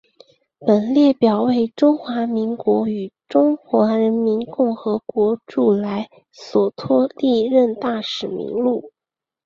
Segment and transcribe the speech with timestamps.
[0.57, 8.91] 本列表为中华民国与中华人民共和国驻莱索托历任大使名录。